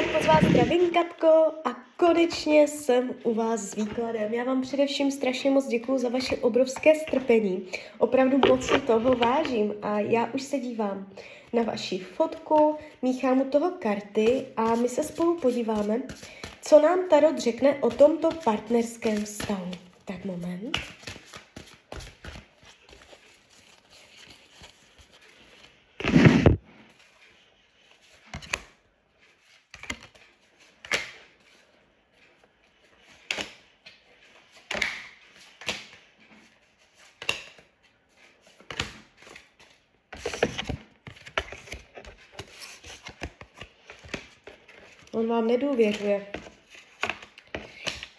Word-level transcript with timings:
tak 0.00 0.12
moc 0.12 0.26
vás 0.26 0.44
zdravím, 0.44 0.90
Katko, 0.90 1.52
a 1.64 1.76
konečně 1.96 2.68
jsem 2.68 3.10
u 3.22 3.34
vás 3.34 3.60
s 3.60 3.74
výkladem. 3.74 4.34
Já 4.34 4.44
vám 4.44 4.62
především 4.62 5.10
strašně 5.10 5.50
moc 5.50 5.66
děkuju 5.66 5.98
za 5.98 6.08
vaše 6.08 6.36
obrovské 6.36 6.94
strpení. 6.94 7.66
Opravdu 7.98 8.38
moc 8.48 8.66
si 8.66 8.80
toho 8.80 9.16
vážím 9.16 9.74
a 9.82 10.00
já 10.00 10.28
už 10.34 10.42
se 10.42 10.58
dívám 10.58 11.06
na 11.52 11.62
vaši 11.62 11.98
fotku, 11.98 12.76
míchám 13.02 13.40
u 13.40 13.44
toho 13.44 13.70
karty 13.70 14.46
a 14.56 14.74
my 14.74 14.88
se 14.88 15.02
spolu 15.02 15.36
podíváme, 15.36 16.02
co 16.62 16.80
nám 16.80 16.98
Tarot 17.10 17.38
řekne 17.38 17.74
o 17.74 17.90
tomto 17.90 18.28
partnerském 18.44 19.24
vztahu. 19.24 19.70
Tak 20.04 20.24
moment. 20.24 20.78
On 45.20 45.28
vám 45.28 45.46
nedůvěřuje. 45.46 46.26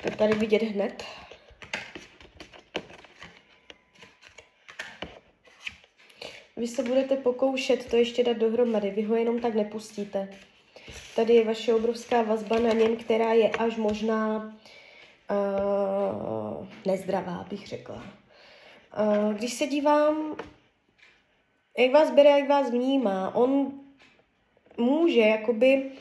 To 0.03 0.11
tady 0.17 0.33
vidět 0.33 0.63
hned. 0.63 1.03
Vy 6.57 6.67
se 6.67 6.83
budete 6.83 7.15
pokoušet 7.15 7.89
to 7.89 7.95
ještě 7.95 8.23
dát 8.23 8.37
dohromady, 8.37 8.89
vy 8.89 9.01
ho 9.01 9.15
jenom 9.15 9.39
tak 9.39 9.55
nepustíte. 9.55 10.29
Tady 11.15 11.33
je 11.33 11.45
vaše 11.45 11.73
obrovská 11.73 12.21
vazba 12.21 12.59
na 12.59 12.73
něm, 12.73 12.97
která 12.97 13.33
je 13.33 13.49
až 13.49 13.77
možná 13.77 14.37
uh, 15.31 16.67
nezdravá, 16.85 17.45
bych 17.49 17.67
řekla. 17.67 17.95
Uh, 17.95 19.33
když 19.33 19.53
se 19.53 19.67
dívám, 19.67 20.35
jak 21.77 21.91
vás 21.91 22.11
bere, 22.11 22.29
jak 22.29 22.49
vás 22.49 22.71
vnímá, 22.71 23.35
on 23.35 23.71
může 24.77 25.19
jakoby 25.19 25.91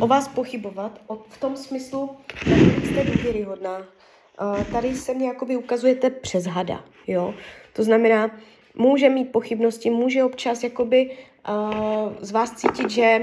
o 0.00 0.06
vás 0.06 0.28
pochybovat 0.28 1.00
o, 1.06 1.16
v 1.28 1.40
tom 1.40 1.56
smyslu, 1.56 2.10
že 2.46 2.54
jste 2.54 3.04
důvěryhodná. 3.04 3.78
Uh, 3.78 4.64
tady 4.64 4.94
se 4.94 5.14
mě 5.14 5.26
jakoby 5.26 5.56
ukazujete 5.56 6.10
přes 6.10 6.44
hada, 6.44 6.84
jo. 7.06 7.34
To 7.72 7.82
znamená, 7.82 8.30
může 8.74 9.08
mít 9.08 9.32
pochybnosti, 9.32 9.90
může 9.90 10.24
občas 10.24 10.62
jakoby 10.62 11.10
uh, 11.48 12.12
z 12.20 12.30
vás 12.30 12.52
cítit, 12.52 12.90
že 12.90 13.20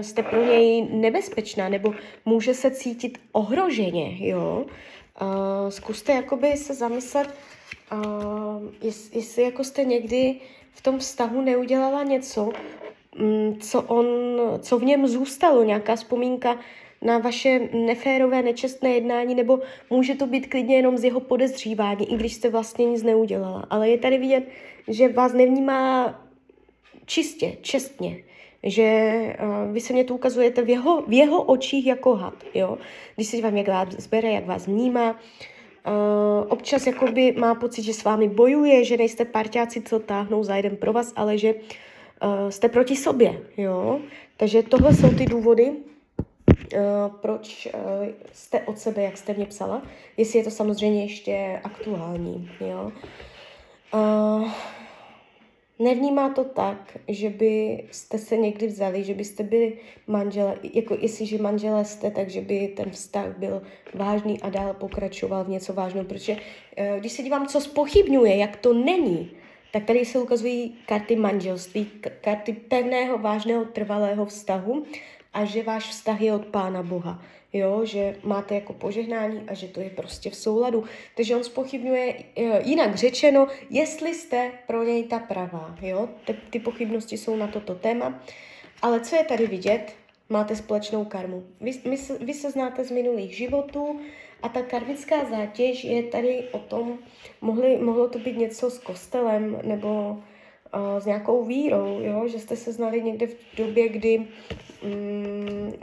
jste 0.00 0.22
pro 0.22 0.44
něj 0.44 0.88
nebezpečná, 0.90 1.68
nebo 1.68 1.94
může 2.24 2.54
se 2.54 2.70
cítit 2.70 3.18
ohroženě, 3.32 4.28
jo. 4.28 4.66
Uh, 5.20 5.68
zkuste 5.68 6.12
jakoby 6.12 6.56
se 6.56 6.74
zamyslet, 6.74 7.34
uh, 7.92 8.00
jest, 8.82 9.16
jestli 9.16 9.42
jako 9.42 9.64
jste 9.64 9.84
někdy 9.84 10.40
v 10.72 10.80
tom 10.80 10.98
vztahu 10.98 11.40
neudělala 11.40 12.02
něco, 12.02 12.52
Mm, 12.52 12.85
co, 13.60 13.82
on, 13.82 14.06
co 14.58 14.78
v 14.78 14.84
něm 14.84 15.06
zůstalo, 15.06 15.62
nějaká 15.62 15.96
vzpomínka 15.96 16.58
na 17.02 17.18
vaše 17.18 17.68
neférové, 17.72 18.42
nečestné 18.42 18.90
jednání, 18.90 19.34
nebo 19.34 19.58
může 19.90 20.14
to 20.14 20.26
být 20.26 20.46
klidně 20.46 20.76
jenom 20.76 20.98
z 20.98 21.04
jeho 21.04 21.20
podezřívání, 21.20 22.12
i 22.12 22.16
když 22.16 22.34
jste 22.34 22.50
vlastně 22.50 22.84
nic 22.84 23.02
neudělala. 23.02 23.64
Ale 23.70 23.88
je 23.88 23.98
tady 23.98 24.18
vidět, 24.18 24.48
že 24.88 25.08
vás 25.08 25.32
nevnímá 25.32 26.14
čistě, 27.06 27.56
čestně, 27.60 28.16
že 28.62 29.20
uh, 29.42 29.72
vy 29.72 29.80
se 29.80 29.92
mě 29.92 30.04
to 30.04 30.14
ukazujete 30.14 30.62
v 30.62 30.68
jeho, 30.68 31.02
v 31.02 31.12
jeho 31.12 31.42
očích 31.42 31.86
jako 31.86 32.14
had, 32.14 32.44
jo. 32.54 32.78
Když 33.14 33.28
se 33.28 33.40
vám, 33.40 33.56
jak 33.56 33.68
vás 33.68 33.88
zbere, 33.88 34.30
jak 34.30 34.46
vás 34.46 34.66
vnímá, 34.66 35.10
uh, 35.10 36.46
občas 36.48 36.86
jakoby 36.86 37.32
má 37.32 37.54
pocit, 37.54 37.82
že 37.82 37.94
s 37.94 38.04
vámi 38.04 38.28
bojuje, 38.28 38.84
že 38.84 38.96
nejste 38.96 39.24
parťáci, 39.24 39.82
co 39.82 39.98
táhnou 39.98 40.44
za 40.44 40.56
jeden 40.56 40.76
pro 40.76 40.92
vás, 40.92 41.12
ale 41.16 41.38
že 41.38 41.54
uh, 41.54 41.60
uh, 42.22 42.48
jste 42.48 42.68
proti 42.68 42.96
sobě, 42.96 43.42
jo. 43.56 44.00
Takže 44.36 44.62
tohle 44.62 44.94
jsou 44.94 45.08
ty 45.08 45.26
důvody, 45.26 45.70
uh, 45.70 45.78
proč 47.20 47.68
uh, 47.74 47.80
jste 48.32 48.60
od 48.60 48.78
sebe, 48.78 49.02
jak 49.02 49.16
jste 49.16 49.34
mě 49.34 49.46
psala, 49.46 49.82
jestli 50.16 50.38
je 50.38 50.44
to 50.44 50.50
samozřejmě 50.50 51.02
ještě 51.02 51.60
aktuální, 51.64 52.50
jo. 52.60 52.92
Nevnímá 55.78 56.28
to 56.28 56.44
tak, 56.44 56.98
že 57.08 57.30
byste 57.30 58.18
se 58.18 58.36
někdy 58.36 58.66
vzali, 58.66 59.04
že 59.04 59.14
byste 59.14 59.42
byli 59.42 59.78
manžele, 60.06 60.56
jako 60.74 60.96
jestliže 61.00 61.38
manželé 61.38 61.84
jste, 61.84 62.10
takže 62.10 62.40
by 62.40 62.68
ten 62.68 62.90
vztah 62.90 63.38
byl 63.38 63.62
vážný 63.94 64.40
a 64.40 64.50
dál 64.50 64.74
pokračoval 64.74 65.44
v 65.44 65.48
něco 65.48 65.72
vážného, 65.72 66.06
protože 66.06 66.36
když 66.98 67.12
se 67.12 67.22
dívám, 67.22 67.46
co 67.46 67.60
spochybňuje, 67.60 68.36
jak 68.36 68.56
to 68.56 68.72
není, 68.72 69.30
tak 69.72 69.84
tady 69.84 70.04
se 70.04 70.18
ukazují 70.18 70.76
karty 70.86 71.16
manželství, 71.16 71.90
karty 72.20 72.52
pevného, 72.52 73.18
vážného, 73.18 73.64
trvalého 73.64 74.26
vztahu 74.26 74.86
a 75.32 75.44
že 75.44 75.62
váš 75.62 75.88
vztah 75.88 76.20
je 76.20 76.32
od 76.32 76.46
Pána 76.46 76.82
Boha. 76.82 77.22
Jo, 77.52 77.84
že 77.84 78.16
máte 78.22 78.54
jako 78.54 78.72
požehnání 78.72 79.40
a 79.48 79.54
že 79.54 79.68
to 79.68 79.80
je 79.80 79.90
prostě 79.90 80.30
v 80.30 80.36
souladu. 80.36 80.84
Takže 81.14 81.36
on 81.36 81.44
spochybňuje, 81.44 82.14
eh, 82.36 82.62
jinak 82.64 82.94
řečeno, 82.94 83.46
jestli 83.70 84.14
jste 84.14 84.52
pro 84.66 84.82
něj 84.82 85.04
ta 85.04 85.18
pravá. 85.18 85.76
Jo? 85.80 86.08
Ty, 86.24 86.36
ty 86.50 86.58
pochybnosti 86.58 87.16
jsou 87.18 87.36
na 87.36 87.46
toto 87.46 87.74
téma. 87.74 88.20
Ale 88.82 89.00
co 89.00 89.16
je 89.16 89.24
tady 89.24 89.46
vidět? 89.46 89.92
Máte 90.28 90.56
společnou 90.56 91.04
karmu. 91.04 91.44
Vy, 91.60 91.72
my, 91.84 91.96
vy 92.20 92.34
se 92.34 92.50
znáte 92.50 92.84
z 92.84 92.90
minulých 92.90 93.36
životů, 93.36 94.00
a 94.42 94.48
ta 94.48 94.62
karmická 94.62 95.24
zátěž 95.24 95.84
je 95.84 96.02
tady 96.02 96.44
o 96.52 96.58
tom, 96.58 96.98
mohli, 97.40 97.78
mohlo 97.78 98.08
to 98.08 98.18
být 98.18 98.36
něco 98.36 98.70
s 98.70 98.78
kostelem 98.78 99.58
nebo 99.62 100.10
uh, 100.74 100.98
s 100.98 101.06
nějakou 101.06 101.44
vírou, 101.44 102.00
jo? 102.00 102.28
že 102.28 102.38
jste 102.38 102.56
se 102.56 102.72
znali 102.72 103.02
někde 103.02 103.26
v 103.26 103.56
době, 103.56 103.88
kdy 103.88 104.18
um, 104.18 104.28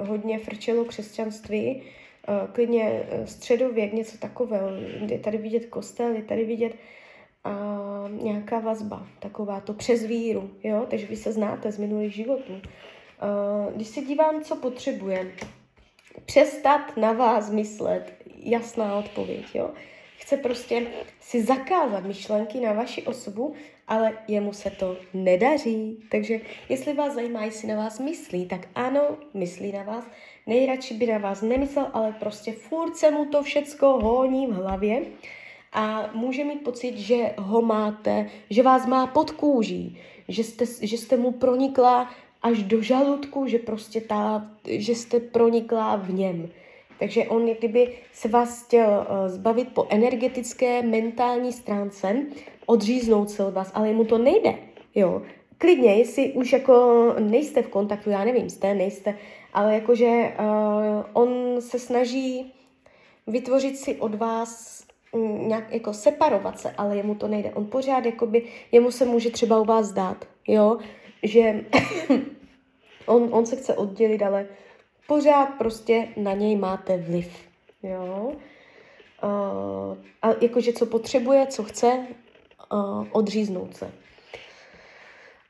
hodně 0.07 0.39
frčelo 0.39 0.85
křesťanství, 0.85 1.75
uh, 1.75 2.51
klidně 2.51 3.03
středověk, 3.25 3.93
něco 3.93 4.17
takového. 4.17 4.67
Je 5.07 5.19
tady 5.19 5.37
vidět 5.37 5.65
kostel, 5.65 6.15
je 6.15 6.23
tady 6.23 6.45
vidět 6.45 6.75
uh, 7.45 8.23
nějaká 8.23 8.59
vazba, 8.59 9.07
taková 9.19 9.59
to 9.59 9.73
přes 9.73 10.03
víru, 10.03 10.51
jo? 10.63 10.85
takže 10.89 11.07
vy 11.07 11.15
se 11.15 11.31
znáte 11.31 11.71
z 11.71 11.77
minulých 11.77 12.15
životů. 12.15 12.53
Uh, 12.53 13.73
když 13.75 13.87
se 13.87 14.01
dívám, 14.01 14.43
co 14.43 14.55
potřebuje, 14.55 15.31
přestat 16.25 16.97
na 16.97 17.11
vás 17.11 17.49
myslet, 17.49 18.13
jasná 18.45 18.95
odpověď, 18.95 19.45
jo. 19.53 19.71
Chce 20.17 20.37
prostě 20.37 20.87
si 21.19 21.43
zakázat 21.43 22.03
myšlenky 22.03 22.59
na 22.59 22.73
vaši 22.73 23.03
osobu, 23.03 23.53
ale 23.87 24.17
jemu 24.27 24.53
se 24.53 24.69
to 24.69 24.97
nedaří. 25.13 25.97
Takže 26.11 26.39
jestli 26.69 26.93
vás 26.93 27.13
zajímá, 27.13 27.43
jestli 27.43 27.67
na 27.67 27.75
vás 27.75 27.99
myslí, 27.99 28.45
tak 28.45 28.67
ano, 28.75 29.01
myslí 29.33 29.71
na 29.71 29.83
vás. 29.83 30.05
Nejradši 30.47 30.93
by 30.93 31.07
na 31.07 31.17
vás 31.17 31.41
nemyslel, 31.41 31.87
ale 31.93 32.15
prostě 32.19 32.51
furt 32.51 32.95
se 32.95 33.11
mu 33.11 33.25
to 33.25 33.43
všecko 33.43 33.87
honí 33.87 34.47
v 34.47 34.51
hlavě 34.51 35.01
a 35.73 36.09
může 36.13 36.43
mít 36.43 36.63
pocit, 36.63 36.97
že 36.97 37.33
ho 37.37 37.61
máte, 37.61 38.29
že 38.49 38.63
vás 38.63 38.85
má 38.85 39.07
pod 39.07 39.31
kůží, 39.31 39.97
že 40.27 40.43
jste, 40.43 40.65
že 40.81 40.97
jste 40.97 41.17
mu 41.17 41.31
pronikla 41.31 42.09
až 42.41 42.63
do 42.63 42.81
žaludku, 42.81 43.47
že 43.47 43.59
prostě 43.59 44.01
ta, 44.01 44.51
že 44.65 44.95
jste 44.95 45.19
pronikla 45.19 45.95
v 45.95 46.13
něm. 46.13 46.49
Takže 46.99 47.25
on 47.25 47.47
jak 47.47 47.57
kdyby 47.57 47.97
se 48.13 48.27
vás 48.27 48.65
chtěl 48.65 49.07
uh, 49.09 49.27
zbavit 49.27 49.73
po 49.73 49.87
energetické, 49.89 50.81
mentální 50.81 51.53
stránce, 51.53 52.25
odříznout 52.65 53.29
se 53.29 53.45
od 53.45 53.53
vás, 53.53 53.71
ale 53.73 53.93
mu 53.93 54.05
to 54.05 54.17
nejde, 54.17 54.55
jo. 54.95 55.21
Klidně, 55.57 55.95
jestli 55.95 56.31
už 56.31 56.53
jako 56.53 57.05
nejste 57.19 57.61
v 57.61 57.67
kontaktu, 57.67 58.09
já 58.09 58.23
nevím, 58.23 58.49
jste, 58.49 58.73
nejste, 58.73 59.17
ale 59.53 59.73
jakože 59.73 60.33
uh, 60.39 61.05
on 61.13 61.61
se 61.61 61.79
snaží 61.79 62.53
vytvořit 63.27 63.77
si 63.77 63.95
od 63.95 64.15
vás 64.15 64.83
mm, 65.15 65.47
nějak 65.47 65.73
jako 65.73 65.93
separovat 65.93 66.59
se, 66.59 66.71
ale 66.77 66.97
jemu 66.97 67.15
to 67.15 67.27
nejde. 67.27 67.51
On 67.51 67.65
pořád 67.65 68.05
jakoby, 68.05 68.43
jemu 68.71 68.91
se 68.91 69.05
může 69.05 69.29
třeba 69.29 69.59
u 69.59 69.65
vás 69.65 69.91
dát, 69.91 70.25
jo, 70.47 70.77
že 71.23 71.65
on, 73.05 73.29
on 73.31 73.45
se 73.45 73.55
chce 73.55 73.73
oddělit, 73.73 74.21
ale 74.21 74.47
pořád 75.07 75.45
prostě 75.45 76.07
na 76.17 76.33
něj 76.33 76.55
máte 76.55 76.97
vliv. 76.97 77.47
Jo? 77.83 78.31
Uh, 79.23 79.97
a 80.21 80.27
jakože 80.41 80.73
co 80.73 80.85
potřebuje, 80.85 81.47
co 81.47 81.63
chce, 81.63 82.07
uh, 82.73 83.07
odříznout 83.11 83.75
se. 83.75 83.91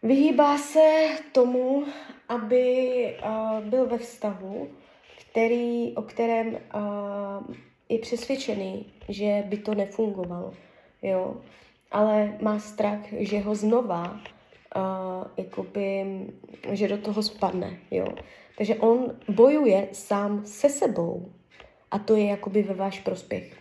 Vyhýbá 0.04 0.58
se 0.58 1.08
tomu, 1.32 1.86
aby 2.30 3.18
uh, 3.26 3.60
byl 3.60 3.86
ve 3.86 3.98
vztahu, 3.98 4.70
který, 5.22 5.96
o 5.96 6.02
kterém 6.02 6.48
uh, 6.48 7.56
je 7.90 8.00
přesvědčený, 8.00 8.94
že 9.10 9.44
by 9.46 9.58
to 9.58 9.76
nefungovalo. 9.76 10.54
Jo? 11.02 11.36
Ale 11.92 12.38
má 12.42 12.60
strach, 12.60 13.00
že 13.12 13.40
ho 13.40 13.56
znova 13.56 14.20
uh, 14.76 15.28
jakoby, 15.38 16.06
že 16.72 16.88
do 16.88 16.98
toho 16.98 17.24
spadne, 17.24 17.78
jo. 17.92 18.08
Takže 18.58 18.76
on 18.76 19.16
bojuje 19.30 19.88
sám 19.92 20.46
se 20.46 20.70
sebou 20.70 21.32
a 21.92 22.00
to 22.00 22.16
je 22.16 22.26
jakoby 22.26 22.64
ve 22.64 22.74
váš 22.74 23.00
prospěch. 23.00 23.58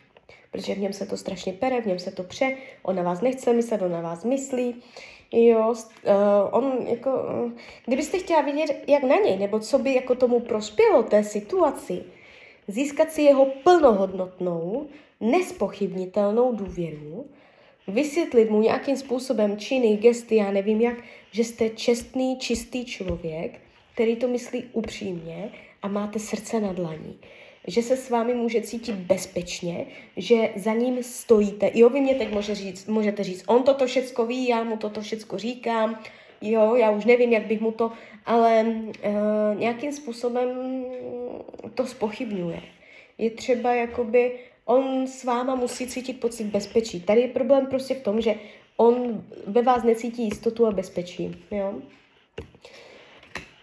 Protože 0.50 0.74
v 0.74 0.78
něm 0.78 0.92
se 0.92 1.06
to 1.06 1.16
strašně 1.16 1.52
pere, 1.52 1.80
v 1.80 1.86
něm 1.86 1.98
se 1.98 2.10
to 2.10 2.22
pře, 2.22 2.56
on 2.82 2.96
na 2.96 3.02
vás 3.02 3.20
nechce 3.20 3.52
myslet, 3.52 3.82
on 3.82 3.92
na 3.92 4.00
vás 4.00 4.24
myslí, 4.24 4.82
Jo, 5.34 5.74
uh, 6.04 6.12
on 6.50 6.86
jako, 6.86 7.10
uh, 7.10 7.52
kdybyste 7.86 8.18
chtěla 8.18 8.40
vidět, 8.40 8.84
jak 8.86 9.02
na 9.02 9.16
něj, 9.16 9.36
nebo 9.36 9.60
co 9.60 9.78
by 9.78 9.94
jako 9.94 10.14
tomu 10.14 10.40
prospělo 10.40 11.02
té 11.02 11.24
situaci, 11.24 12.04
získat 12.68 13.12
si 13.12 13.22
jeho 13.22 13.46
plnohodnotnou, 13.46 14.86
nespochybnitelnou 15.20 16.52
důvěru, 16.52 17.26
vysvětlit 17.88 18.50
mu 18.50 18.60
nějakým 18.60 18.96
způsobem 18.96 19.56
činy, 19.56 19.96
gesty, 19.96 20.36
já 20.36 20.50
nevím 20.50 20.80
jak, 20.80 20.96
že 21.32 21.44
jste 21.44 21.70
čestný, 21.70 22.38
čistý 22.38 22.84
člověk, 22.84 23.60
který 23.94 24.16
to 24.16 24.28
myslí 24.28 24.64
upřímně 24.72 25.50
a 25.82 25.88
máte 25.88 26.18
srdce 26.18 26.60
na 26.60 26.72
dlaní 26.72 27.18
že 27.66 27.82
se 27.82 27.96
s 27.96 28.10
vámi 28.10 28.34
může 28.34 28.60
cítit 28.60 28.94
bezpečně, 28.94 29.86
že 30.16 30.50
za 30.56 30.72
ním 30.72 31.02
stojíte. 31.02 31.70
Jo, 31.74 31.88
vy 31.88 32.00
mě 32.00 32.14
teď 32.14 32.32
může 32.32 32.54
říct, 32.54 32.86
můžete 32.86 33.24
říct, 33.24 33.44
on 33.46 33.62
toto 33.62 33.86
všecko 33.86 34.26
ví, 34.26 34.48
já 34.48 34.64
mu 34.64 34.76
toto 34.76 35.00
všecko 35.00 35.38
říkám, 35.38 35.98
jo, 36.40 36.74
já 36.74 36.90
už 36.90 37.04
nevím, 37.04 37.32
jak 37.32 37.46
bych 37.46 37.60
mu 37.60 37.72
to, 37.72 37.92
ale 38.26 38.66
uh, 38.66 39.60
nějakým 39.60 39.92
způsobem 39.92 40.48
to 41.74 41.86
spochybňuje. 41.86 42.60
Je 43.18 43.30
třeba 43.30 43.74
jakoby, 43.74 44.32
on 44.64 45.06
s 45.06 45.24
váma 45.24 45.54
musí 45.54 45.86
cítit 45.86 46.20
pocit 46.20 46.44
bezpečí. 46.44 47.00
Tady 47.00 47.20
je 47.20 47.28
problém 47.28 47.66
prostě 47.66 47.94
v 47.94 48.02
tom, 48.02 48.20
že 48.20 48.34
on 48.76 49.24
ve 49.46 49.62
vás 49.62 49.82
necítí 49.82 50.24
jistotu 50.24 50.66
a 50.66 50.70
bezpečí, 50.70 51.36
jo 51.50 51.74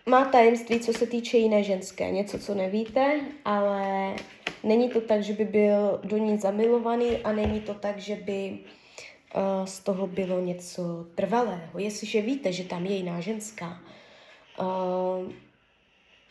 má 0.09 0.25
tajemství, 0.25 0.79
co 0.79 0.93
se 0.93 1.07
týče 1.07 1.37
jiné 1.37 1.63
ženské. 1.63 2.11
Něco, 2.11 2.39
co 2.39 2.55
nevíte, 2.55 3.21
ale 3.45 4.15
není 4.63 4.89
to 4.89 5.01
tak, 5.01 5.23
že 5.23 5.33
by 5.33 5.45
byl 5.45 5.99
do 6.03 6.17
ní 6.17 6.37
zamilovaný 6.37 7.17
a 7.17 7.31
není 7.31 7.61
to 7.61 7.73
tak, 7.73 7.97
že 7.97 8.15
by 8.15 8.57
uh, 9.35 9.65
z 9.65 9.79
toho 9.79 10.07
bylo 10.07 10.39
něco 10.39 11.05
trvalého. 11.15 11.79
Jestliže 11.79 12.21
víte, 12.21 12.51
že 12.51 12.63
tam 12.63 12.85
je 12.85 12.95
jiná 12.95 13.19
ženská, 13.19 13.81
uh, 14.59 15.31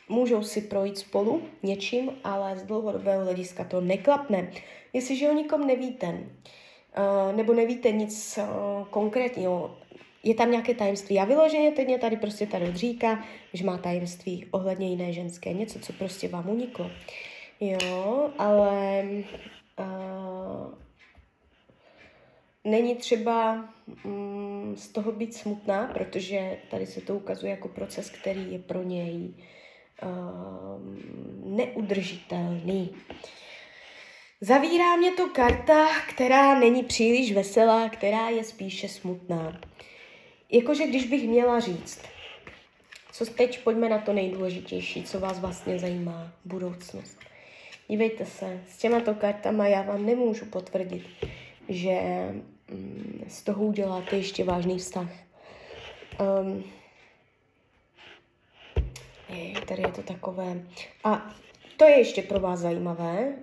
můžou 0.09 0.43
si 0.43 0.61
projít 0.61 0.99
spolu 0.99 1.43
něčím, 1.63 2.11
ale 2.25 2.57
z 2.59 2.63
dlouhodobého 2.63 3.25
hlediska 3.25 3.65
to 3.65 3.81
neklapne. 3.81 4.51
Jestliže 4.93 5.29
o 5.29 5.33
nikom 5.33 5.67
nevíte, 5.67 6.07
uh, 6.07 7.37
nebo 7.37 7.55
nevíte 7.55 7.93
nic 7.93 8.39
uh, 8.39 8.87
konkrétního, 8.87 9.79
je 10.23 10.35
tam 10.35 10.51
nějaké 10.51 10.75
tajemství. 10.75 11.15
Já 11.15 11.25
vyloženě 11.25 11.73
teď 11.73 11.87
mě 11.87 11.99
tady 11.99 12.17
prostě 12.17 12.47
tady 12.47 12.77
říká, 12.77 13.25
že 13.53 13.65
má 13.65 13.79
tajemství 13.79 14.47
ohledně 14.51 14.89
jiné 14.89 15.13
ženské, 15.13 15.53
něco, 15.53 15.79
co 15.79 15.93
prostě 15.93 16.29
vám 16.29 16.49
uniklo. 16.49 16.91
Jo, 17.61 18.31
ale 18.39 19.05
uh, 19.79 20.75
není 22.65 22.95
třeba 22.95 23.69
um, 24.05 24.75
z 24.77 24.89
toho 24.89 25.13
být 25.13 25.35
smutná, 25.35 25.87
protože 25.87 26.57
tady 26.71 26.87
se 26.87 27.01
to 27.01 27.15
ukazuje 27.15 27.51
jako 27.51 27.69
proces, 27.69 28.11
který 28.11 28.53
je 28.53 28.59
pro 28.59 28.83
něj 28.83 29.35
uh, 29.39 29.45
neudržitelný. 31.45 32.95
Zavírá 34.41 34.97
mě 34.97 35.13
to 35.13 35.29
karta, 35.29 35.89
která 36.09 36.59
není 36.59 36.83
příliš 36.83 37.33
veselá, 37.33 37.89
která 37.89 38.29
je 38.29 38.45
spíše 38.45 38.89
smutná. 38.89 39.61
Jakože 40.51 40.87
když 40.87 41.07
bych 41.07 41.29
měla 41.29 41.61
říct, 41.61 42.03
co 43.13 43.27
teď 43.27 43.65
pojďme 43.65 43.89
na 43.89 43.99
to 43.99 44.13
nejdůležitější, 44.13 45.03
co 45.03 45.21
vás 45.21 45.39
vlastně 45.39 45.79
zajímá, 45.79 46.33
budoucnost. 46.45 47.19
Dívejte 47.89 48.27
se, 48.27 48.61
s 48.69 48.77
těmato 48.77 49.15
kartama 49.15 49.67
já 49.67 49.83
vám 49.83 50.07
nemůžu 50.07 50.45
potvrdit, 50.45 51.07
že 51.69 52.01
mm, 52.71 53.25
z 53.29 53.43
toho 53.43 53.65
uděláte 53.65 54.17
ještě 54.17 54.45
vážný 54.45 54.79
vztah. 54.79 55.11
Um, 56.41 56.65
je, 59.39 59.61
tady 59.61 59.83
je 59.83 59.93
to 59.93 60.03
takové. 60.03 60.63
A 61.05 61.35
to 61.77 61.85
je 61.85 61.99
ještě 61.99 62.23
pro 62.23 62.41
vás 62.41 62.61
zajímavé. 62.61 63.35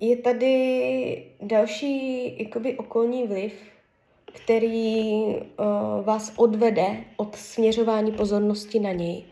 Je 0.00 0.16
tady 0.16 1.24
další 1.40 2.32
jakoby 2.42 2.76
okolní 2.76 3.26
vliv, 3.26 3.52
který 4.32 5.24
uh, 5.24 5.36
vás 6.04 6.32
odvede 6.36 7.04
od 7.16 7.36
směřování 7.36 8.12
pozornosti 8.12 8.80
na 8.80 8.92
něj. 8.92 9.24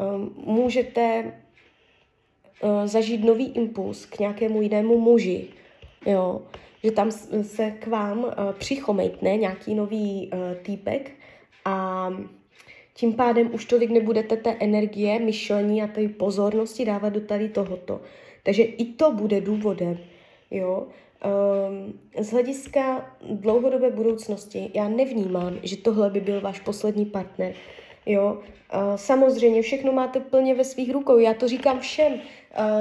Um, 0.00 0.34
můžete 0.36 1.32
uh, 2.62 2.86
zažít 2.86 3.24
nový 3.24 3.52
impuls 3.52 4.06
k 4.06 4.18
nějakému 4.18 4.62
jinému 4.62 5.00
muži, 5.00 5.48
jo, 6.06 6.42
že 6.84 6.90
tam 6.90 7.10
se 7.42 7.70
k 7.70 7.86
vám 7.86 8.18
uh, 8.18 8.30
přichomejtne 8.58 9.36
nějaký 9.36 9.74
nový 9.74 10.30
týpek 10.62 11.10
a 11.64 12.08
tím 12.94 13.12
pádem 13.12 13.54
už 13.54 13.64
tolik 13.64 13.90
nebudete 13.90 14.36
té 14.36 14.56
energie, 14.60 15.18
myšlení 15.18 15.82
a 15.82 15.86
té 15.86 16.08
pozornosti 16.08 16.84
dávat 16.84 17.08
do 17.08 17.20
tady 17.20 17.48
tohoto. 17.48 18.00
Takže 18.42 18.62
i 18.62 18.84
to 18.84 19.12
bude 19.12 19.40
důvodem, 19.40 19.98
jo, 20.50 20.86
Um, 21.24 21.98
z 22.24 22.30
hlediska 22.30 23.14
dlouhodobé 23.30 23.90
budoucnosti 23.90 24.70
já 24.74 24.88
nevnímám, 24.88 25.58
že 25.62 25.76
tohle 25.76 26.10
by 26.10 26.20
byl 26.20 26.40
váš 26.40 26.60
poslední 26.60 27.06
partner. 27.06 27.54
Jo, 28.06 28.38
samozřejmě 28.96 29.62
všechno 29.62 29.92
máte 29.92 30.20
plně 30.20 30.54
ve 30.54 30.64
svých 30.64 30.92
rukou, 30.92 31.18
já 31.18 31.34
to 31.34 31.48
říkám 31.48 31.80
všem. 31.80 32.20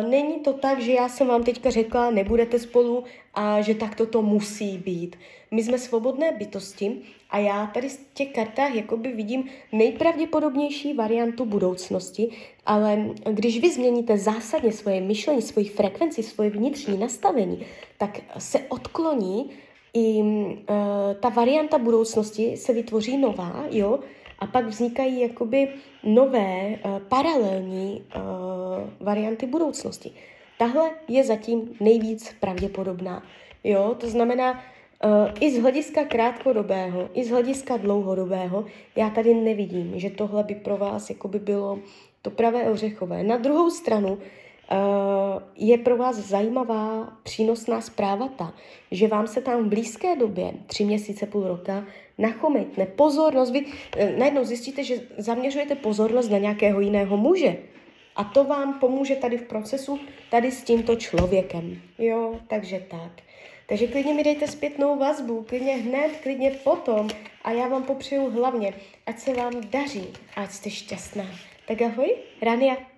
Není 0.09 0.39
to 0.39 0.53
tak, 0.53 0.81
že 0.81 0.91
já 0.91 1.09
jsem 1.09 1.27
vám 1.27 1.43
teďka 1.43 1.69
řekla, 1.69 2.11
nebudete 2.11 2.59
spolu 2.59 3.03
a 3.33 3.61
že 3.61 3.75
tak 3.75 4.01
to 4.09 4.21
musí 4.21 4.77
být. 4.77 5.15
My 5.51 5.63
jsme 5.63 5.77
svobodné 5.77 6.31
bytosti 6.31 7.01
a 7.29 7.37
já 7.37 7.67
tady 7.67 7.89
z 7.89 7.99
těch 8.13 8.31
kartách 8.33 8.75
jakoby 8.75 9.11
vidím 9.11 9.49
nejpravděpodobnější 9.71 10.93
variantu 10.93 11.45
budoucnosti, 11.45 12.29
ale 12.65 13.05
když 13.31 13.61
vy 13.61 13.71
změníte 13.71 14.17
zásadně 14.17 14.71
svoje 14.71 15.01
myšlení, 15.01 15.41
svoji 15.41 15.67
frekvenci, 15.67 16.23
svoje 16.23 16.49
vnitřní 16.49 16.97
nastavení, 16.97 17.65
tak 17.97 18.19
se 18.37 18.59
odkloní 18.69 19.49
i 19.93 20.21
uh, 20.21 20.65
ta 21.19 21.29
varianta 21.29 21.77
budoucnosti 21.77 22.57
se 22.57 22.73
vytvoří 22.73 23.17
nová, 23.17 23.63
jo, 23.69 23.99
a 24.39 24.47
pak 24.47 24.65
vznikají 24.65 25.21
jakoby 25.21 25.68
nové 26.03 26.68
uh, 26.68 27.00
paralelní 27.00 28.02
uh, 28.16 28.21
varianty 28.99 29.45
budoucnosti. 29.45 30.11
Tahle 30.57 30.92
je 31.07 31.23
zatím 31.23 31.75
nejvíc 31.80 32.35
pravděpodobná. 32.40 33.23
Jo, 33.63 33.95
to 33.99 34.09
znamená, 34.09 34.52
uh, 34.52 35.09
i 35.40 35.52
z 35.52 35.61
hlediska 35.61 36.04
krátkodobého, 36.04 37.09
i 37.13 37.23
z 37.23 37.30
hlediska 37.30 37.78
dlouhodobého, 37.78 38.66
já 38.95 39.09
tady 39.09 39.33
nevidím, 39.33 39.99
že 39.99 40.09
tohle 40.09 40.44
by 40.44 40.56
pro 40.56 40.78
vás 40.78 41.09
jakoby 41.09 41.40
bylo 41.40 41.80
to 42.21 42.31
pravé 42.31 42.71
ořechové. 42.71 43.23
Na 43.23 43.37
druhou 43.37 43.69
stranu, 43.69 44.18
je 45.55 45.77
pro 45.77 45.97
vás 45.97 46.15
zajímavá, 46.15 47.17
přínosná 47.23 47.81
zpráva 47.81 48.27
ta, 48.27 48.53
že 48.91 49.07
vám 49.07 49.27
se 49.27 49.41
tam 49.41 49.63
v 49.63 49.67
blízké 49.67 50.15
době, 50.15 50.53
tři 50.67 50.85
měsíce, 50.85 51.25
půl 51.25 51.47
roka, 51.47 51.85
nachomitne 52.17 52.85
pozornost. 52.85 53.51
Vy 53.51 53.65
uh, 53.65 53.71
najednou 54.17 54.43
zjistíte, 54.43 54.83
že 54.83 54.95
zaměřujete 55.17 55.75
pozornost 55.75 56.29
na 56.29 56.37
nějakého 56.37 56.79
jiného 56.79 57.17
muže. 57.17 57.57
A 58.15 58.23
to 58.23 58.43
vám 58.43 58.79
pomůže 58.79 59.15
tady 59.15 59.37
v 59.37 59.43
procesu, 59.43 59.99
tady 60.31 60.51
s 60.51 60.63
tímto 60.63 60.95
člověkem. 60.95 61.81
Jo, 61.97 62.39
takže 62.47 62.83
tak. 62.91 63.11
Takže 63.67 63.87
klidně 63.87 64.13
mi 64.13 64.23
dejte 64.23 64.47
zpětnou 64.47 64.99
vazbu, 64.99 65.45
klidně 65.49 65.73
hned, 65.73 66.11
klidně 66.23 66.51
potom. 66.51 67.09
A 67.43 67.51
já 67.51 67.67
vám 67.67 67.83
popřeju 67.83 68.29
hlavně, 68.29 68.73
ať 69.05 69.19
se 69.19 69.33
vám 69.33 69.53
daří, 69.69 70.07
ať 70.35 70.51
jste 70.51 70.69
šťastná. 70.69 71.25
Tak 71.67 71.81
ahoj, 71.81 72.15
Rania. 72.41 72.93